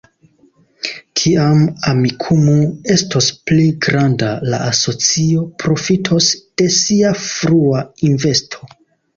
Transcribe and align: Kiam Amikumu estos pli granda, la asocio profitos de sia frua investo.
Kiam 1.19 1.59
Amikumu 1.91 2.55
estos 2.95 3.27
pli 3.51 3.67
granda, 3.87 4.31
la 4.55 4.63
asocio 4.71 5.45
profitos 5.65 6.31
de 6.63 6.71
sia 6.79 7.13
frua 7.29 7.85
investo. 8.11 8.75